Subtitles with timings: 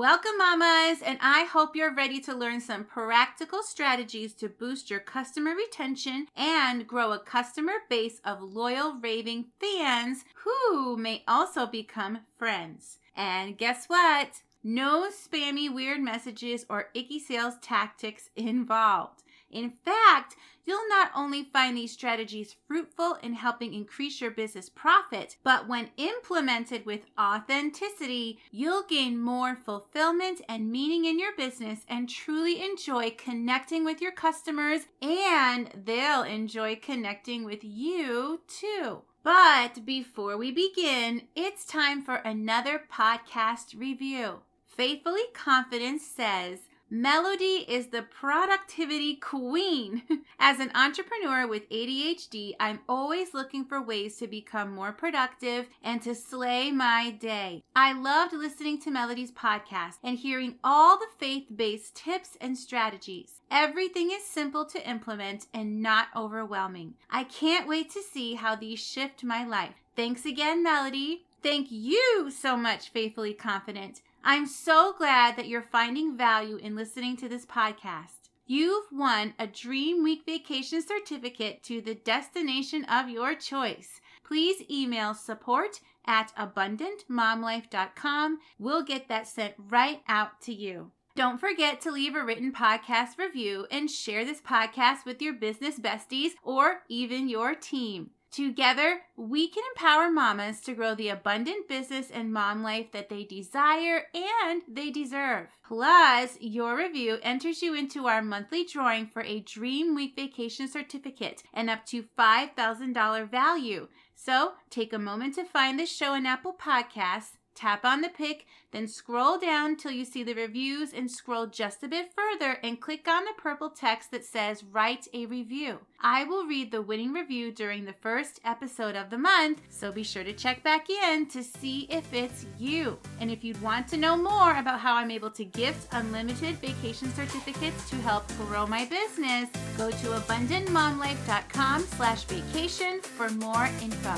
[0.00, 4.98] Welcome, mamas, and I hope you're ready to learn some practical strategies to boost your
[4.98, 12.20] customer retention and grow a customer base of loyal, raving fans who may also become
[12.38, 12.96] friends.
[13.14, 14.40] And guess what?
[14.64, 19.22] No spammy, weird messages or icky sales tactics involved.
[19.50, 25.36] In fact, you'll not only find these strategies fruitful in helping increase your business profit,
[25.42, 32.08] but when implemented with authenticity, you'll gain more fulfillment and meaning in your business and
[32.08, 39.02] truly enjoy connecting with your customers, and they'll enjoy connecting with you too.
[39.22, 44.40] But before we begin, it's time for another podcast review.
[44.64, 46.60] Faithfully Confidence says,
[46.92, 50.02] Melody is the productivity queen.
[50.40, 56.02] As an entrepreneur with ADHD, I'm always looking for ways to become more productive and
[56.02, 57.62] to slay my day.
[57.76, 63.40] I loved listening to Melody's podcast and hearing all the faith based tips and strategies.
[63.52, 66.94] Everything is simple to implement and not overwhelming.
[67.08, 69.74] I can't wait to see how these shift my life.
[69.94, 71.22] Thanks again, Melody.
[71.40, 74.02] Thank you so much, Faithfully Confident.
[74.22, 78.28] I'm so glad that you're finding value in listening to this podcast.
[78.46, 84.00] You've won a Dream Week vacation certificate to the destination of your choice.
[84.22, 88.38] Please email support at abundantmomlife.com.
[88.58, 90.90] We'll get that sent right out to you.
[91.16, 95.78] Don't forget to leave a written podcast review and share this podcast with your business
[95.78, 98.10] besties or even your team.
[98.30, 103.24] Together, we can empower mamas to grow the abundant business and mom life that they
[103.24, 105.48] desire and they deserve.
[105.66, 111.42] Plus, your review enters you into our monthly drawing for a Dream Week vacation certificate
[111.52, 113.88] and up to $5,000 value.
[114.14, 118.46] So, take a moment to find the show in Apple Podcasts Tap on the pic,
[118.70, 122.80] then scroll down till you see the reviews and scroll just a bit further and
[122.80, 125.80] click on the purple text that says Write a Review.
[126.00, 130.02] I will read the winning review during the first episode of the month, so be
[130.02, 132.96] sure to check back in to see if it's you.
[133.20, 137.12] And if you'd want to know more about how I'm able to gift unlimited vacation
[137.12, 144.14] certificates to help grow my business, go to abundantmomlife.com slash vacation for more info.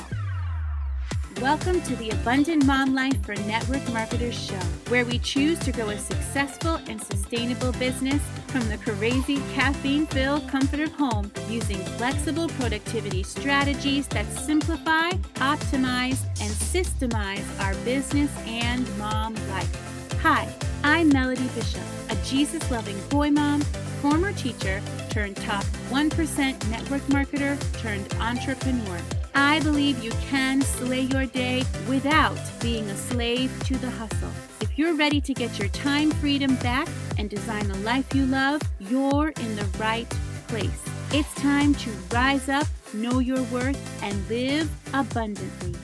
[1.41, 5.89] Welcome to the Abundant Mom Life for Network Marketers show, where we choose to grow
[5.89, 12.49] a successful and sustainable business from the crazy caffeine filled comfort of home using flexible
[12.51, 20.21] productivity strategies that simplify, optimize, and systemize our business and mom life.
[20.21, 20.49] Hi,
[20.85, 23.63] I'm Melody Bishop, a Jesus loving boy mom,
[24.01, 29.01] former teacher turned top 1% network marketer turned entrepreneur.
[29.35, 34.31] I believe you can slay your day without being a slave to the hustle.
[34.61, 36.89] If you're ready to get your time freedom back
[37.19, 40.09] and design the life you love, you're in the right
[40.49, 40.85] place.
[41.13, 45.75] It's time to rise up, know your worth, and live abundantly.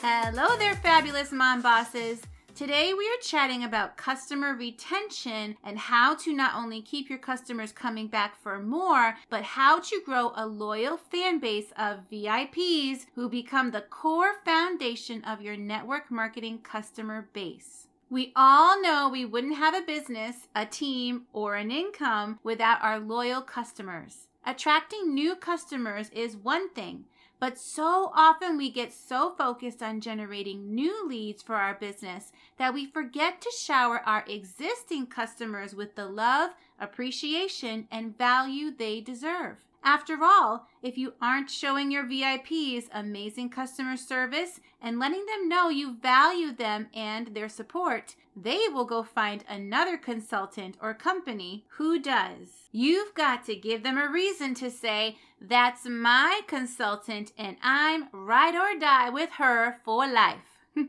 [0.00, 2.20] Hello there, fabulous mom bosses.
[2.54, 7.72] Today, we are chatting about customer retention and how to not only keep your customers
[7.72, 13.28] coming back for more, but how to grow a loyal fan base of VIPs who
[13.28, 17.88] become the core foundation of your network marketing customer base.
[18.08, 23.00] We all know we wouldn't have a business, a team, or an income without our
[23.00, 24.28] loyal customers.
[24.46, 27.06] Attracting new customers is one thing,
[27.44, 32.72] but so often we get so focused on generating new leads for our business that
[32.72, 39.58] we forget to shower our existing customers with the love, appreciation, and value they deserve.
[39.82, 45.68] After all, if you aren't showing your VIPs amazing customer service and letting them know
[45.68, 51.98] you value them and their support, they will go find another consultant or company who
[51.98, 52.68] does.
[52.72, 58.54] You've got to give them a reason to say, That's my consultant, and I'm ride
[58.54, 60.60] or die with her for life.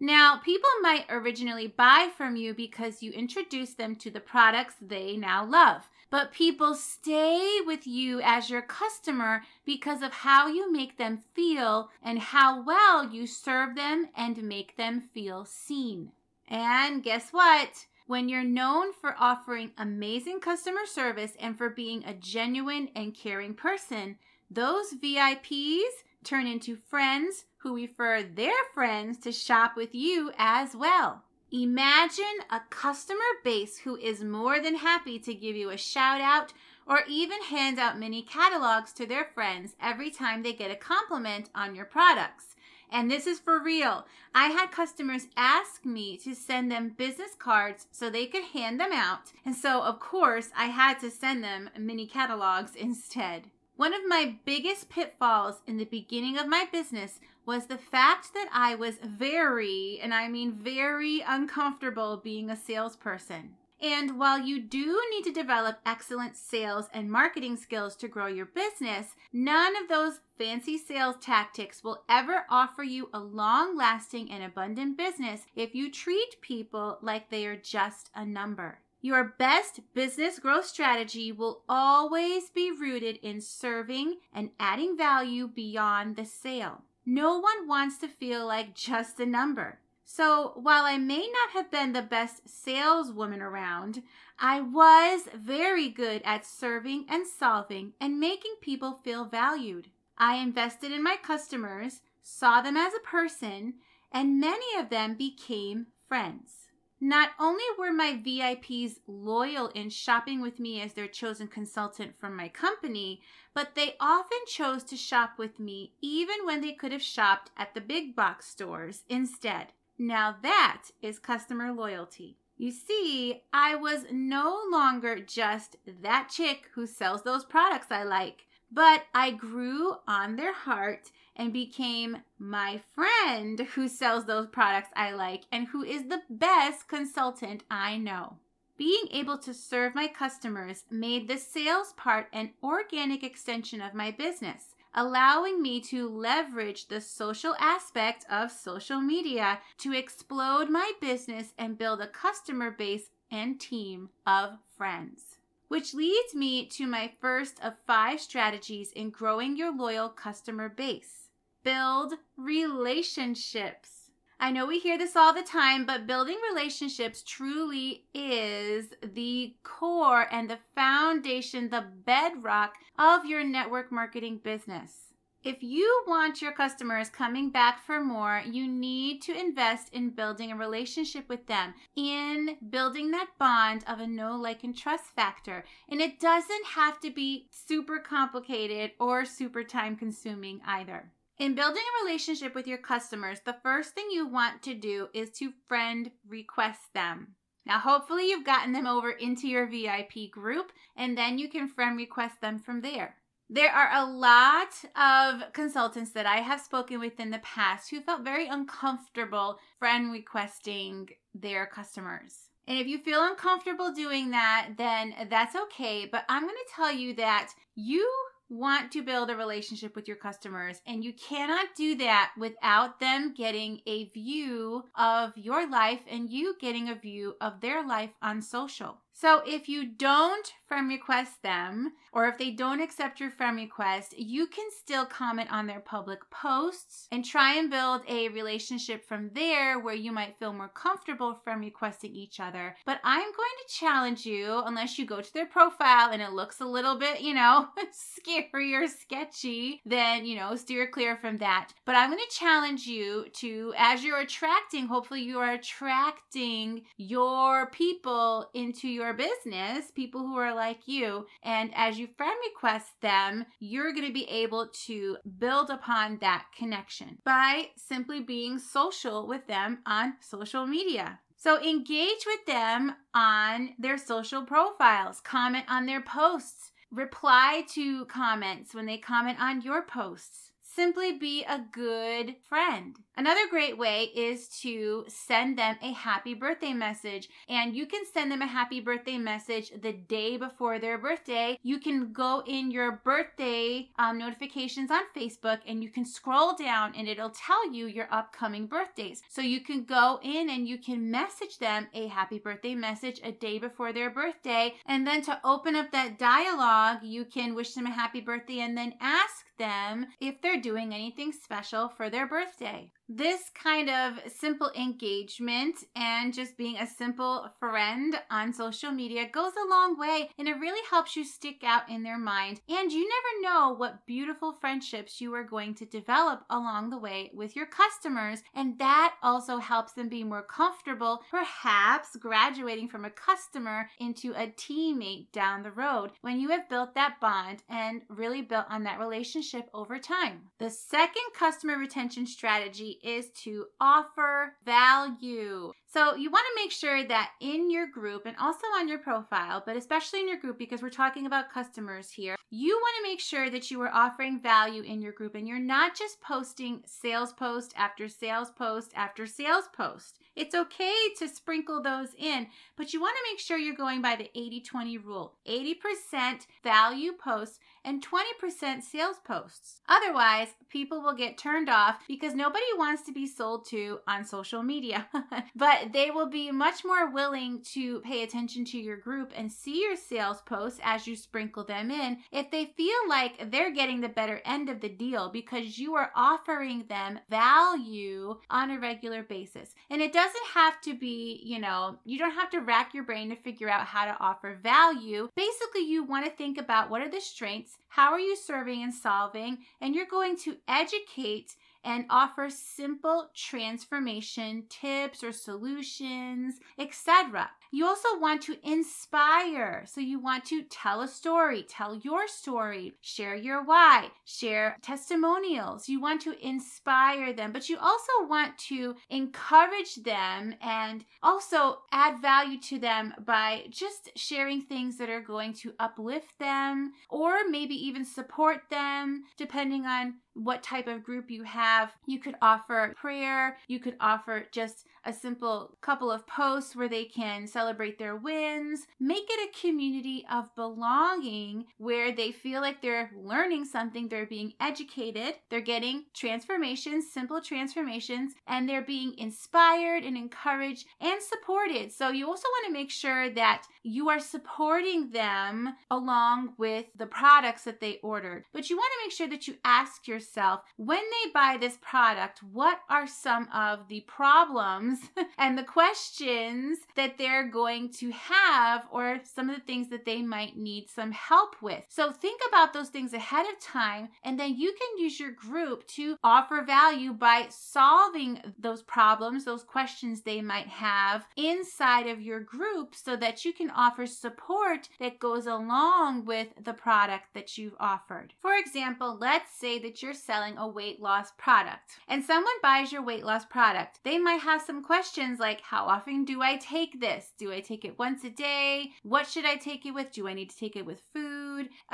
[0.00, 5.16] Now, people might originally buy from you because you introduce them to the products they
[5.16, 10.98] now love, but people stay with you as your customer because of how you make
[10.98, 16.12] them feel and how well you serve them and make them feel seen.
[16.48, 17.86] And guess what?
[18.06, 23.54] When you're known for offering amazing customer service and for being a genuine and caring
[23.54, 24.16] person,
[24.50, 31.22] those VIPs turn into friends who refer their friends to shop with you as well.
[31.50, 36.52] Imagine a customer base who is more than happy to give you a shout out
[36.86, 41.50] or even hand out mini catalogs to their friends every time they get a compliment
[41.54, 42.56] on your products.
[42.90, 44.06] And this is for real.
[44.34, 48.92] I had customers ask me to send them business cards so they could hand them
[48.92, 49.32] out.
[49.44, 53.50] And so, of course, I had to send them mini catalogs instead.
[53.76, 58.48] One of my biggest pitfalls in the beginning of my business was the fact that
[58.52, 63.54] I was very, and I mean very uncomfortable being a salesperson.
[63.80, 68.46] And while you do need to develop excellent sales and marketing skills to grow your
[68.46, 74.42] business, none of those fancy sales tactics will ever offer you a long lasting and
[74.42, 78.80] abundant business if you treat people like they are just a number.
[79.00, 86.16] Your best business growth strategy will always be rooted in serving and adding value beyond
[86.16, 86.82] the sale.
[87.06, 89.78] No one wants to feel like just a number.
[90.10, 94.02] So while I may not have been the best saleswoman around,
[94.38, 99.90] I was very good at serving and solving and making people feel valued.
[100.16, 103.74] I invested in my customers, saw them as a person,
[104.10, 106.68] and many of them became friends.
[107.02, 112.34] Not only were my VIPs loyal in shopping with me as their chosen consultant from
[112.34, 113.20] my company,
[113.52, 117.74] but they often chose to shop with me even when they could have shopped at
[117.74, 119.74] the big box stores instead.
[119.98, 122.36] Now that is customer loyalty.
[122.56, 128.46] You see, I was no longer just that chick who sells those products I like,
[128.70, 135.12] but I grew on their heart and became my friend who sells those products I
[135.12, 138.38] like and who is the best consultant I know.
[138.76, 144.12] Being able to serve my customers made the sales part an organic extension of my
[144.12, 151.52] business allowing me to leverage the social aspect of social media to explode my business
[151.56, 155.36] and build a customer base and team of friends.
[155.68, 161.28] Which leads me to my first of five strategies in growing your loyal customer base
[161.62, 163.97] build relationships.
[164.40, 170.28] I know we hear this all the time, but building relationships truly is the core
[170.30, 175.08] and the foundation, the bedrock of your network marketing business.
[175.42, 180.52] If you want your customers coming back for more, you need to invest in building
[180.52, 185.64] a relationship with them, in building that bond of a know, like, and trust factor.
[185.88, 191.12] And it doesn't have to be super complicated or super time consuming either.
[191.38, 195.30] In building a relationship with your customers, the first thing you want to do is
[195.38, 197.36] to friend request them.
[197.64, 201.96] Now, hopefully, you've gotten them over into your VIP group, and then you can friend
[201.96, 203.16] request them from there.
[203.48, 208.00] There are a lot of consultants that I have spoken with in the past who
[208.00, 212.48] felt very uncomfortable friend requesting their customers.
[212.66, 216.04] And if you feel uncomfortable doing that, then that's okay.
[216.10, 218.10] But I'm going to tell you that you
[218.48, 223.34] want to build a relationship with your customers, and you cannot do that without them
[223.36, 228.42] getting a view of your life and you getting a view of their life on
[228.42, 228.98] social.
[229.20, 234.16] So if you don't friend request them, or if they don't accept your friend request,
[234.16, 239.30] you can still comment on their public posts and try and build a relationship from
[239.34, 242.76] there where you might feel more comfortable friend requesting each other.
[242.84, 246.60] But I'm going to challenge you, unless you go to their profile and it looks
[246.60, 251.72] a little bit, you know, scary or sketchy, then, you know, steer clear from that.
[251.86, 257.70] But I'm going to challenge you to, as you're attracting, hopefully you are attracting your
[257.70, 261.26] people into your your business, people who are like you.
[261.42, 266.44] And as you friend request them, you're going to be able to build upon that
[266.56, 271.20] connection by simply being social with them on social media.
[271.36, 278.74] So engage with them on their social profiles, comment on their posts, reply to comments
[278.74, 282.94] when they comment on your posts simply be a good friend.
[283.16, 287.28] Another great way is to send them a happy birthday message.
[287.48, 291.58] And you can send them a happy birthday message the day before their birthday.
[291.64, 296.92] You can go in your birthday um, notifications on Facebook and you can scroll down
[296.96, 299.20] and it'll tell you your upcoming birthdays.
[299.28, 303.32] So you can go in and you can message them a happy birthday message a
[303.32, 304.74] day before their birthday.
[304.86, 308.78] And then to open up that dialogue, you can wish them a happy birthday and
[308.78, 312.90] then ask them if they're doing anything special for their birthday.
[313.10, 319.52] This kind of simple engagement and just being a simple friend on social media goes
[319.56, 322.60] a long way and it really helps you stick out in their mind.
[322.68, 327.30] And you never know what beautiful friendships you are going to develop along the way
[327.32, 328.42] with your customers.
[328.54, 334.48] And that also helps them be more comfortable, perhaps graduating from a customer into a
[334.48, 338.98] teammate down the road when you have built that bond and really built on that
[338.98, 340.42] relationship over time.
[340.58, 345.72] The second customer retention strategy is to offer value.
[345.90, 349.62] So you want to make sure that in your group and also on your profile,
[349.64, 353.20] but especially in your group because we're talking about customers here, you want to make
[353.20, 357.32] sure that you are offering value in your group and you're not just posting sales
[357.32, 360.18] post after sales post after sales post.
[360.36, 364.16] It's okay to sprinkle those in, but you want to make sure you're going by
[364.16, 369.80] the 80 20 rule 80% value posts and 20% sales posts.
[369.88, 374.62] Otherwise, people will get turned off because nobody wants to be sold to on social
[374.62, 375.08] media.
[375.56, 379.82] but they will be much more willing to pay attention to your group and see
[379.82, 384.08] your sales posts as you sprinkle them in if they feel like they're getting the
[384.08, 389.74] better end of the deal because you are offering them value on a regular basis.
[389.90, 393.30] And it doesn't have to be, you know, you don't have to rack your brain
[393.30, 395.28] to figure out how to offer value.
[395.34, 398.94] Basically, you want to think about what are the strengths how are you serving and
[398.94, 399.58] solving?
[399.80, 407.50] And you're going to educate and offer simple transformation tips or solutions, etc.
[407.70, 409.84] You also want to inspire.
[409.86, 415.88] So you want to tell a story, tell your story, share your why, share testimonials.
[415.88, 422.22] You want to inspire them, but you also want to encourage them and also add
[422.22, 427.74] value to them by just sharing things that are going to uplift them or maybe
[427.74, 431.92] even support them, depending on what type of group you have.
[432.06, 437.04] You could offer prayer, you could offer just a simple couple of posts where they
[437.04, 438.86] can celebrate their wins.
[439.00, 444.52] Make it a community of belonging where they feel like they're learning something, they're being
[444.60, 451.90] educated, they're getting transformations, simple transformations, and they're being inspired and encouraged and supported.
[451.90, 457.06] So you also want to make sure that you are supporting them along with the
[457.06, 458.44] products that they ordered.
[458.52, 462.42] But you want to make sure that you ask yourself when they buy this product,
[462.42, 464.98] what are some of the problems
[465.38, 470.22] and the questions that they're going to have or some of the things that they
[470.22, 471.82] might need some help with.
[471.88, 475.86] So think about those things ahead of time and then you can use your group
[475.88, 482.40] to offer value by solving those problems, those questions they might have inside of your
[482.40, 487.76] group so that you can offer support that goes along with the product that you've
[487.78, 488.34] offered.
[488.42, 493.04] For example, let's say that you're selling a weight loss product and someone buys your
[493.04, 494.00] weight loss product.
[494.02, 497.32] They might have some questions like How often do I take this?
[497.38, 498.90] Do I take it once a day?
[499.04, 500.10] What should I take it with?
[500.10, 501.37] Do I need to take it with food?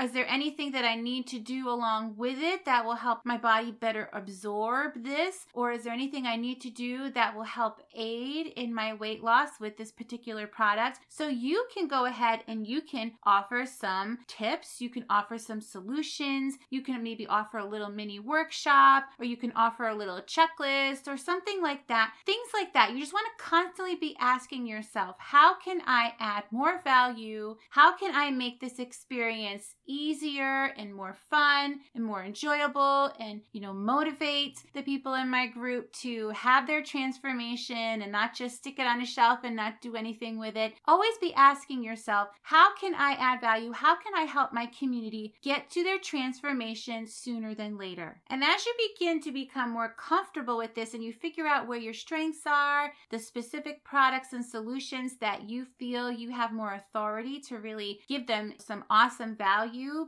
[0.01, 3.37] Is there anything that I need to do along with it that will help my
[3.37, 5.47] body better absorb this?
[5.53, 9.25] Or is there anything I need to do that will help aid in my weight
[9.25, 11.01] loss with this particular product?
[11.09, 15.61] So you can go ahead and you can offer some tips, you can offer some
[15.61, 20.21] solutions, you can maybe offer a little mini workshop, or you can offer a little
[20.21, 22.13] checklist or something like that.
[22.25, 22.95] Things like that that.
[22.95, 27.57] You just want to constantly be asking yourself, how can I add more value?
[27.71, 29.54] How can I make this experience
[29.87, 35.47] easier and more fun and more enjoyable and, you know, motivate the people in my
[35.47, 39.81] group to have their transformation and not just stick it on a shelf and not
[39.81, 40.75] do anything with it?
[40.87, 43.73] Always be asking yourself, how can I add value?
[43.73, 48.21] How can I help my community get to their transformation sooner than later?
[48.29, 51.79] And as you begin to become more comfortable with this and you figure out where
[51.79, 57.41] your strengths are, the specific products and solutions that you feel you have more authority
[57.41, 59.44] to really give them some awesome value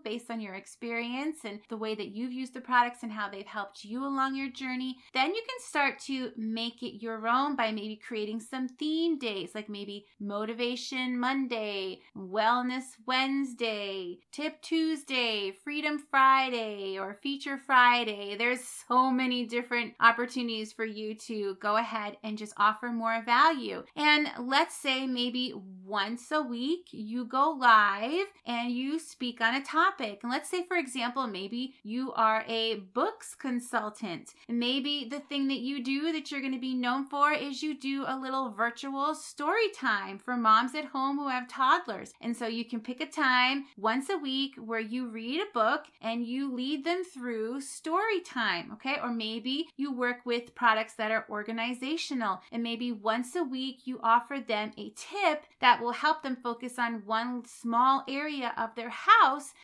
[0.06, 3.46] based on your experience and the way that you've used the products and how they've
[3.46, 7.72] helped you along your journey, then you can start to make it your own by
[7.72, 16.98] maybe creating some theme days, like maybe Motivation Monday, Wellness Wednesday, Tip Tuesday, Freedom Friday,
[16.98, 18.36] or Feature Friday.
[18.36, 23.82] There's so many different opportunities for you to go ahead and just offer more value.
[23.96, 25.52] And let's say maybe
[25.84, 30.20] once a week you go live and you speak speak on a topic.
[30.22, 34.34] And let's say, for example, maybe you are a books consultant.
[34.48, 37.76] Maybe the thing that you do that you're going to be known for is you
[37.76, 42.12] do a little virtual story time for moms at home who have toddlers.
[42.20, 45.86] And so you can pick a time once a week where you read a book
[46.00, 48.98] and you lead them through story time, okay?
[49.02, 53.98] Or maybe you work with products that are organizational and maybe once a week you
[54.04, 58.90] offer them a tip that will help them focus on one small area of their
[58.90, 59.15] house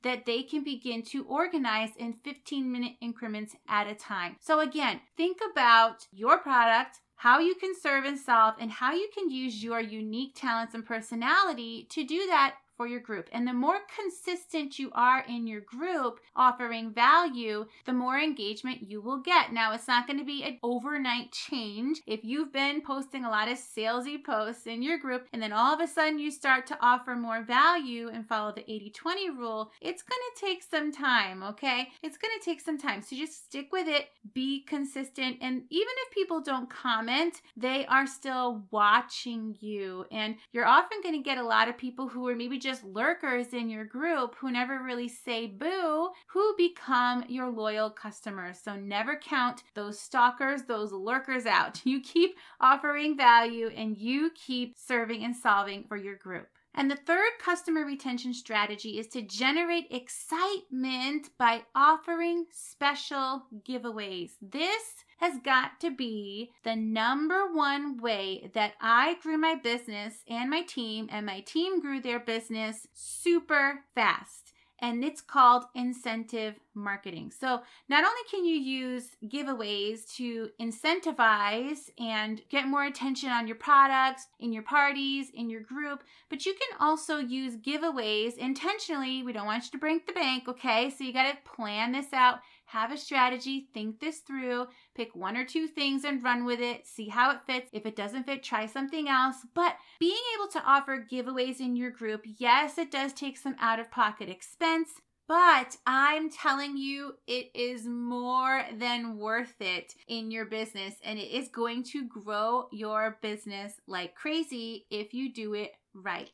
[0.02, 4.36] that they can begin to organize in 15 minute increments at a time.
[4.40, 9.08] So again, think about your product how you can serve and solve, and how you
[9.14, 13.28] can use your unique talents and personality to do that for your group.
[13.30, 19.00] And the more consistent you are in your group offering value, the more engagement you
[19.00, 19.52] will get.
[19.52, 22.00] Now, it's not going to be an overnight change.
[22.08, 25.72] If you've been posting a lot of salesy posts in your group and then all
[25.72, 29.70] of a sudden you start to offer more value and follow the 80 20 rule,
[29.80, 31.90] it's going to take some time, okay?
[32.02, 33.00] It's going to take some time.
[33.02, 35.36] So just stick with it, be consistent.
[35.40, 40.04] And even if people don't comment, they are still watching you.
[40.10, 42.84] And you're often going to get a lot of people who are maybe just just
[42.84, 48.58] lurkers in your group who never really say boo, who become your loyal customers.
[48.64, 51.82] So never count those stalkers, those lurkers out.
[51.92, 56.48] You keep offering value and you keep serving and solving for your group.
[56.74, 64.30] And the third customer retention strategy is to generate excitement by offering special giveaways.
[64.40, 70.48] This has got to be the number one way that I grew my business and
[70.48, 74.51] my team, and my team grew their business super fast
[74.82, 77.30] and it's called incentive marketing.
[77.30, 83.56] So, not only can you use giveaways to incentivize and get more attention on your
[83.56, 89.22] products, in your parties, in your group, but you can also use giveaways intentionally.
[89.22, 90.90] We don't want you to break the bank, okay?
[90.90, 92.40] So, you got to plan this out
[92.72, 96.86] have a strategy, think this through, pick one or two things and run with it,
[96.86, 97.68] see how it fits.
[97.72, 99.36] If it doesn't fit, try something else.
[99.54, 103.78] But being able to offer giveaways in your group, yes, it does take some out
[103.78, 104.90] of pocket expense.
[105.28, 111.30] But I'm telling you, it is more than worth it in your business, and it
[111.30, 116.30] is going to grow your business like crazy if you do it right.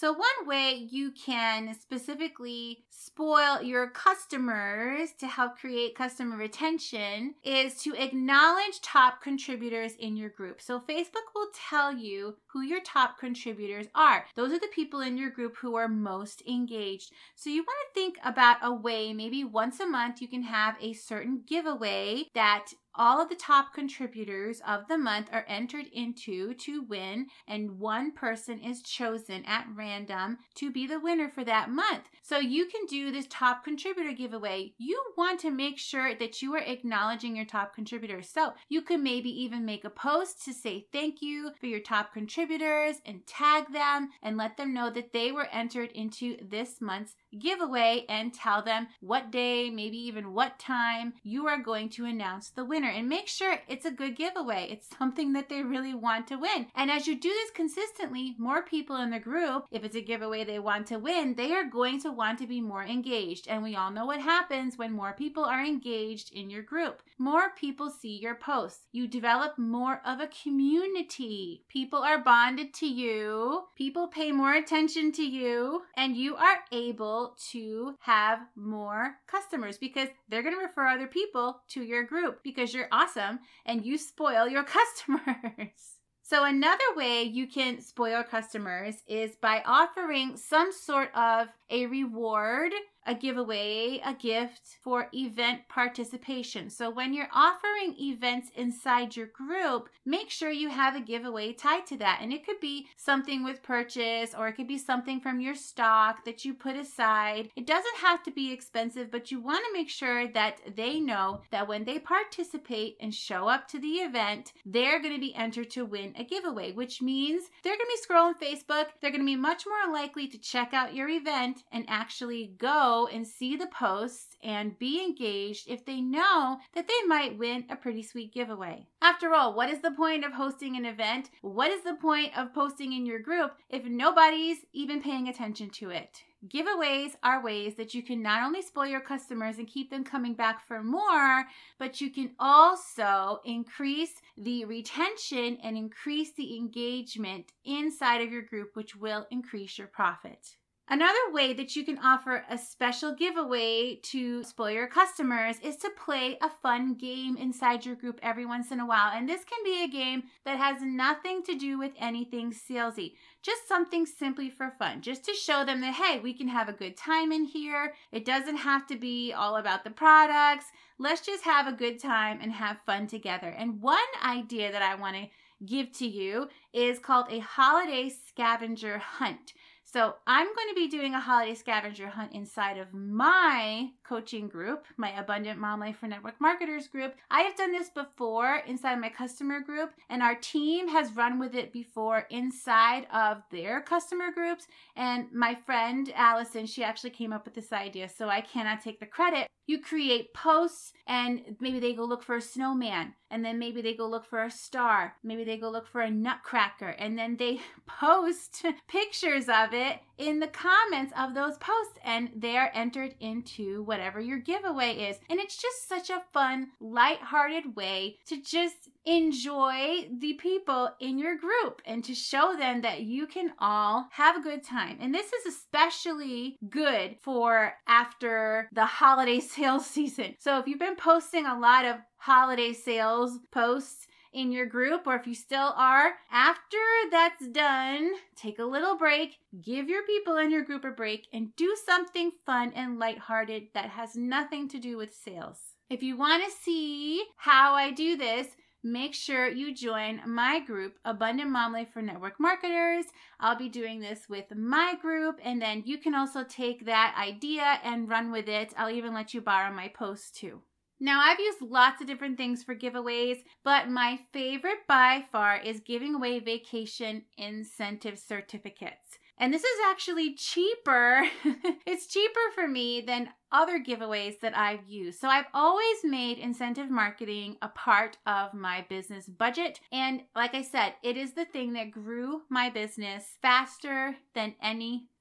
[0.00, 7.82] So, one way you can specifically spoil your customers to help create customer retention is
[7.82, 10.62] to acknowledge top contributors in your group.
[10.62, 14.24] So, Facebook will tell you who your top contributors are.
[14.36, 17.10] Those are the people in your group who are most engaged.
[17.34, 20.76] So, you want to think about a way, maybe once a month, you can have
[20.80, 26.54] a certain giveaway that all of the top contributors of the month are entered into
[26.54, 31.70] to win, and one person is chosen at random to be the winner for that
[31.70, 32.04] month.
[32.22, 34.72] So you can do this top contributor giveaway.
[34.78, 38.28] You want to make sure that you are acknowledging your top contributors.
[38.28, 42.12] So you could maybe even make a post to say thank you for your top
[42.12, 47.14] contributors and tag them and let them know that they were entered into this month's
[47.38, 52.50] giveaway and tell them what day, maybe even what time you are going to announce
[52.50, 54.68] the winner and make sure it's a good giveaway.
[54.70, 56.66] It's something that they really want to win.
[56.74, 60.44] And as you do this consistently, more people in the group, if it's a giveaway
[60.44, 63.48] they want to win, they are going to want to be more engaged.
[63.48, 67.02] And we all know what happens when more people are engaged in your group.
[67.18, 68.86] More people see your posts.
[68.92, 71.64] You develop more of a community.
[71.68, 73.64] People are bonded to you.
[73.76, 75.82] People pay more attention to you.
[75.96, 81.06] And you are able able to have more customers because they're going to refer other
[81.06, 85.96] people to your group because you're awesome and you spoil your customers.
[86.22, 92.72] So, another way you can spoil customers is by offering some sort of a reward
[93.08, 96.68] a giveaway, a gift for event participation.
[96.68, 101.86] So when you're offering events inside your group, make sure you have a giveaway tied
[101.86, 102.18] to that.
[102.20, 106.26] And it could be something with purchase or it could be something from your stock
[106.26, 107.48] that you put aside.
[107.56, 111.40] It doesn't have to be expensive, but you want to make sure that they know
[111.50, 115.70] that when they participate and show up to the event, they're going to be entered
[115.70, 118.88] to win a giveaway, which means they're going to be scrolling Facebook.
[119.00, 123.08] They're going to be much more likely to check out your event and actually go
[123.12, 127.76] and see the posts and be engaged if they know that they might win a
[127.76, 128.86] pretty sweet giveaway.
[129.00, 131.30] After all, what is the point of hosting an event?
[131.42, 135.90] What is the point of posting in your group if nobody's even paying attention to
[135.90, 136.22] it?
[136.46, 140.34] Giveaways are ways that you can not only spoil your customers and keep them coming
[140.34, 141.44] back for more,
[141.78, 148.76] but you can also increase the retention and increase the engagement inside of your group,
[148.76, 150.57] which will increase your profit.
[150.90, 155.90] Another way that you can offer a special giveaway to spoil your customers is to
[156.02, 159.12] play a fun game inside your group every once in a while.
[159.14, 163.68] And this can be a game that has nothing to do with anything salesy, just
[163.68, 166.96] something simply for fun, just to show them that, hey, we can have a good
[166.96, 167.92] time in here.
[168.10, 170.64] It doesn't have to be all about the products.
[170.98, 173.48] Let's just have a good time and have fun together.
[173.48, 175.28] And one idea that I want to
[175.66, 179.52] give to you is called a holiday scavenger hunt.
[179.90, 184.84] So I'm going to be doing a holiday scavenger hunt inside of my coaching group,
[184.98, 187.14] my Abundant Mom Life for Network Marketers group.
[187.30, 191.54] I have done this before inside my customer group, and our team has run with
[191.54, 194.66] it before inside of their customer groups.
[194.94, 199.00] And my friend Allison, she actually came up with this idea, so I cannot take
[199.00, 199.48] the credit.
[199.66, 203.94] You create posts, and maybe they go look for a snowman, and then maybe they
[203.94, 207.60] go look for a star, maybe they go look for a nutcracker, and then they
[207.86, 213.82] post pictures of it in the comments of those posts, and they are entered into
[213.84, 215.18] whatever your giveaway is.
[215.30, 221.36] And it's just such a fun, light-hearted way to just enjoy the people in your
[221.36, 224.98] group and to show them that you can all have a good time.
[225.00, 230.34] And this is especially good for after the holiday sales season.
[230.38, 235.16] So if you've been posting a lot of holiday sales posts, in your group, or
[235.16, 236.76] if you still are, after
[237.10, 241.54] that's done, take a little break, give your people in your group a break, and
[241.56, 245.58] do something fun and lighthearted that has nothing to do with sales.
[245.90, 248.48] If you want to see how I do this,
[248.84, 253.06] make sure you join my group, Abundant Mom Life for Network Marketers.
[253.40, 257.80] I'll be doing this with my group, and then you can also take that idea
[257.82, 258.72] and run with it.
[258.76, 260.62] I'll even let you borrow my post too.
[261.00, 265.80] Now, I've used lots of different things for giveaways, but my favorite by far is
[265.80, 269.18] giving away vacation incentive certificates.
[269.40, 271.22] And this is actually cheaper.
[271.86, 275.20] it's cheaper for me than other giveaways that I've used.
[275.20, 279.80] So I've always made incentive marketing a part of my business budget.
[279.92, 284.54] And like I said, it is the thing that grew my business faster than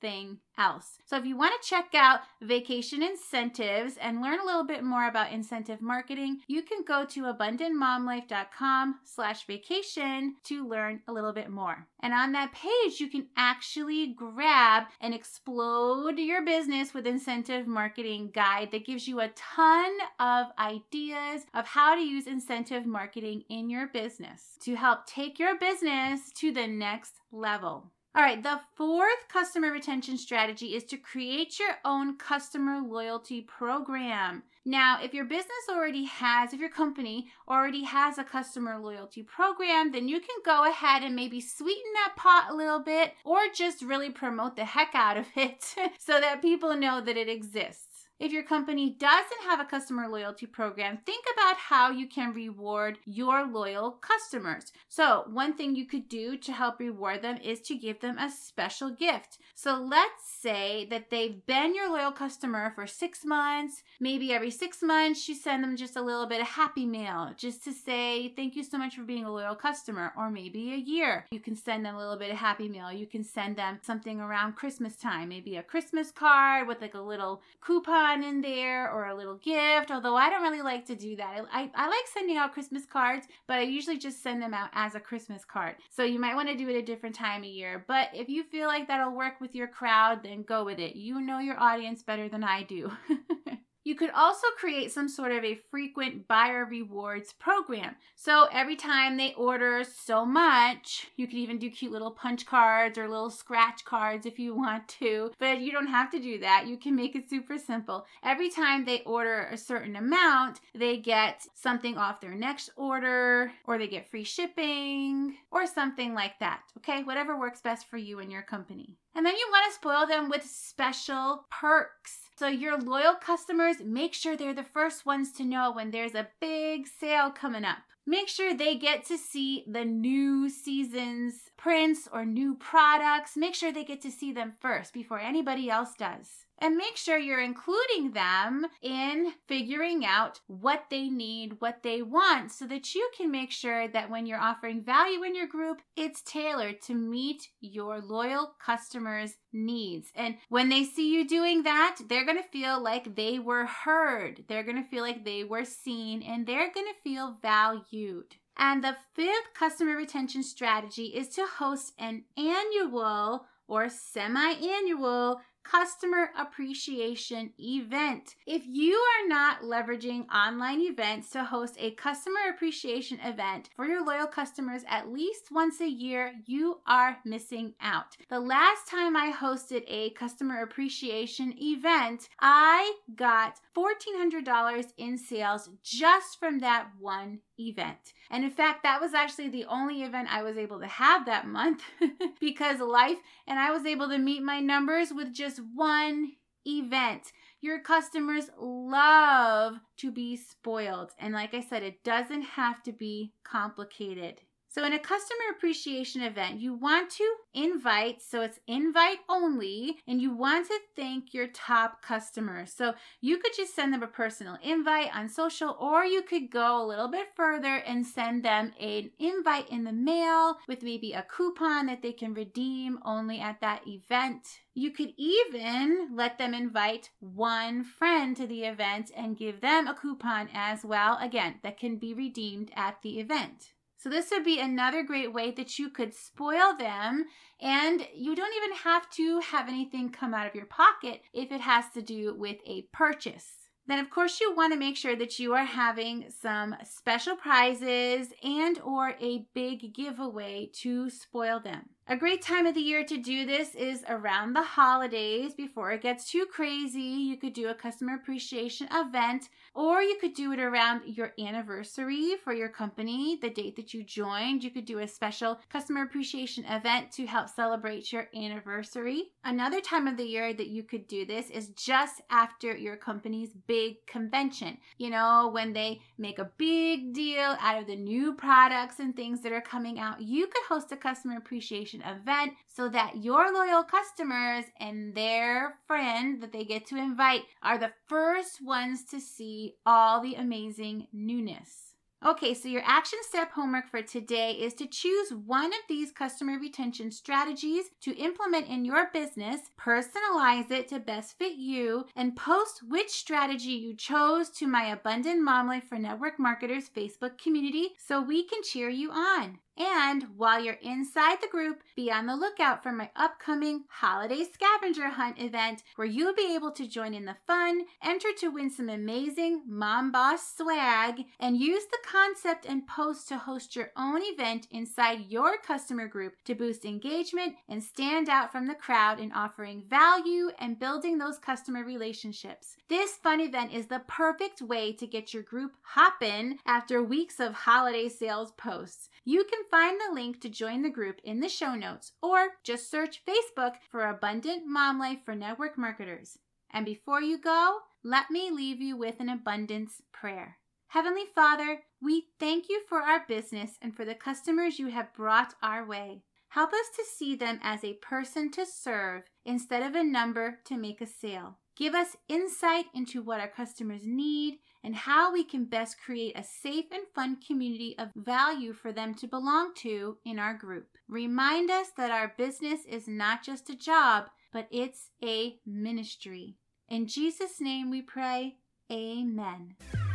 [0.01, 0.97] anything else.
[1.05, 5.07] So if you want to check out vacation incentives and learn a little bit more
[5.07, 11.49] about incentive marketing, you can go to abundantmomlife.com slash vacation to learn a little bit
[11.49, 11.88] more.
[12.01, 18.31] And on that page, you can actually grab and explode your business with incentive marketing
[18.33, 23.69] guide that gives you a ton of ideas of how to use incentive marketing in
[23.69, 27.91] your business to help take your business to the next level.
[28.17, 34.41] All right, the fourth customer retention strategy is to create your own customer loyalty program.
[34.65, 39.91] Now, if your business already has, if your company already has a customer loyalty program,
[39.91, 43.84] then you can go ahead and maybe sweeten that pot a little bit or just
[43.84, 47.87] really promote the heck out of it so that people know that it exists.
[48.19, 52.97] If your company doesn't have a customer loyalty program, think about how you can reward
[53.06, 54.71] your loyal customers.
[54.89, 58.32] So, one thing you could do to help reward them is to give them a
[58.32, 59.38] special gift.
[59.53, 63.84] So, let's say that they've been your loyal customer for six months.
[63.99, 67.63] Maybe every six months you send them just a little bit of happy mail just
[67.65, 70.12] to say, thank you so much for being a loyal customer.
[70.17, 72.91] Or maybe a year, you can send them a little bit of happy mail.
[72.91, 76.99] You can send them something around Christmas time, maybe a Christmas card with like a
[76.99, 80.96] little coupon coupon in there or a little gift, although I don't really like to
[80.96, 81.41] do that.
[81.52, 84.96] I, I like sending out Christmas cards, but I usually just send them out as
[84.96, 85.76] a Christmas card.
[85.89, 87.84] So you might want to do it a different time of year.
[87.88, 90.96] But if you feel like that'll work with your crowd, then go with it.
[90.96, 92.91] You know your audience better than I do.
[93.88, 97.95] You could also create some sort of a frequent buyer rewards program.
[98.17, 102.97] So every time they order so much, you could even do cute little punch cards
[102.97, 105.32] or little scratch cards if you want to.
[105.39, 106.67] But you don't have to do that.
[106.67, 108.06] You can make it super simple.
[108.26, 113.78] Every time they order a certain amount, they get something off their next order or
[113.78, 116.63] they get free shipping or something like that.
[116.80, 118.97] Okay, whatever works best for you and your company.
[119.17, 122.19] And then you want to spoil them with special perks.
[122.38, 126.27] So, your loyal customers, make sure they're the first ones to know when there's a
[126.39, 127.80] big sale coming up.
[128.06, 133.36] Make sure they get to see the new season's prints or new products.
[133.36, 137.17] Make sure they get to see them first before anybody else does and make sure
[137.17, 143.10] you're including them in figuring out what they need, what they want, so that you
[143.15, 147.50] can make sure that when you're offering value in your group, it's tailored to meet
[147.62, 150.12] your loyal customers' needs.
[150.15, 154.43] And when they see you doing that, they're going to feel like they were heard,
[154.48, 158.36] they're going to feel like they were seen, and they're going to feel valued.
[158.58, 166.30] And the fifth customer retention strategy is to host an annual or semi annual customer
[166.38, 168.36] appreciation event.
[168.45, 174.06] If you are not leveraging online events to host a customer appreciation event for your
[174.06, 178.15] loyal customers at least once a year, you are missing out.
[178.30, 186.39] The last time I hosted a customer appreciation event, I got $1,400 in sales just
[186.39, 188.13] from that one event.
[188.30, 191.48] And in fact, that was actually the only event I was able to have that
[191.48, 191.82] month
[192.39, 193.17] because life,
[193.48, 196.34] and I was able to meet my numbers with just one
[196.65, 197.32] event.
[197.62, 201.12] Your customers love to be spoiled.
[201.17, 204.41] And like I said, it doesn't have to be complicated.
[204.69, 210.21] So, in a customer appreciation event, you want to invite, so it's invite only, and
[210.21, 212.73] you want to thank your top customers.
[212.73, 216.84] So, you could just send them a personal invite on social, or you could go
[216.84, 221.23] a little bit further and send them an invite in the mail with maybe a
[221.23, 224.60] coupon that they can redeem only at that event.
[224.73, 229.95] You could even let them invite one friend to the event and give them a
[229.95, 233.71] coupon as well, again, that can be redeemed at the event.
[234.08, 237.26] So, this would be another great way that you could spoil them,
[237.60, 241.60] and you don't even have to have anything come out of your pocket if it
[241.60, 243.67] has to do with a purchase.
[243.86, 248.30] Then of course you want to make sure that you are having some special prizes
[248.41, 251.89] and or a big giveaway to spoil them.
[252.10, 256.02] A great time of the year to do this is around the holidays before it
[256.02, 257.02] gets too crazy.
[257.02, 262.36] You could do a customer appreciation event, or you could do it around your anniversary
[262.41, 264.63] for your company, the date that you joined.
[264.63, 269.34] You could do a special customer appreciation event to help celebrate your anniversary.
[269.43, 273.50] Another time of the year that you could do this is just after your company's
[273.67, 274.78] big convention.
[274.98, 279.41] You know, when they make a big deal out of the new products and things
[279.41, 283.83] that are coming out, you could host a customer appreciation event so that your loyal
[283.83, 289.75] customers and their friend that they get to invite are the first ones to see
[289.86, 291.87] all the amazing newness.
[292.25, 296.58] Okay, so your action step homework for today is to choose one of these customer
[296.58, 302.82] retention strategies to implement in your business, personalize it to best fit you, and post
[302.88, 308.19] which strategy you chose to my Abundant Mom Life for Network Marketers Facebook community so
[308.19, 309.60] we can cheer you on.
[309.77, 315.10] And while you're inside the group, be on the lookout for my upcoming holiday scavenger
[315.10, 318.89] hunt event where you'll be able to join in the fun, enter to win some
[318.89, 324.65] amazing Mom Boss swag, and use the concept and post to host your own event
[324.72, 329.84] inside your customer group to boost engagement and stand out from the crowd in offering
[329.89, 332.78] value and building those customer relationships.
[332.88, 337.54] This fun event is the perfect way to get your group hopping after weeks of
[337.54, 339.10] holiday sales posts.
[339.26, 342.89] You can find the link to join the group in the show notes or just
[342.89, 346.38] search Facebook for Abundant Mom Life for Network Marketers.
[346.72, 350.58] And before you go, let me leave you with an abundance prayer.
[350.91, 355.53] Heavenly Father, we thank you for our business and for the customers you have brought
[355.63, 356.21] our way.
[356.49, 360.77] Help us to see them as a person to serve instead of a number to
[360.77, 361.57] make a sale.
[361.75, 366.43] Give us insight into what our customers need and how we can best create a
[366.43, 370.88] safe and fun community of value for them to belong to in our group.
[371.07, 376.55] Remind us that our business is not just a job, but it's a ministry.
[376.89, 378.55] In Jesus' name we pray.
[378.91, 379.75] Amen.